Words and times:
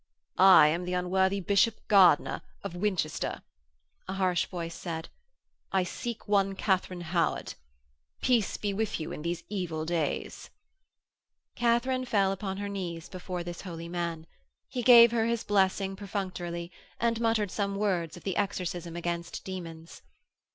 'I 0.39 0.67
am 0.69 0.85
the 0.85 0.95
unworthy 0.95 1.39
Bishop 1.41 1.75
Gardiner, 1.87 2.41
of 2.63 2.75
Winchester,' 2.75 3.43
a 4.07 4.13
harsh 4.13 4.47
voice 4.47 4.73
said. 4.73 5.09
'I 5.71 5.83
seek 5.83 6.27
one 6.27 6.55
Katharine 6.55 7.01
Howard. 7.01 7.53
Peace 8.19 8.57
be 8.57 8.73
with 8.73 8.99
you 8.99 9.11
in 9.11 9.21
these 9.21 9.43
evil 9.47 9.85
days.' 9.85 10.49
Katharine 11.53 12.05
fell 12.05 12.31
upon 12.31 12.57
her 12.57 12.67
knees 12.67 13.09
before 13.09 13.43
this 13.43 13.61
holy 13.61 13.87
man. 13.89 14.25
He 14.69 14.81
gave 14.81 15.11
her 15.11 15.27
his 15.27 15.43
blessing 15.43 15.95
perfunctorily, 15.95 16.71
and 16.99 17.21
muttered 17.21 17.51
some 17.51 17.75
words 17.75 18.17
of 18.17 18.23
the 18.23 18.37
exorcism 18.37 18.95
against 18.95 19.43
demons. 19.45 20.01